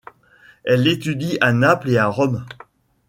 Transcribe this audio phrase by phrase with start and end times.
[0.63, 2.43] Elle l’étudie à Naples et à Rome.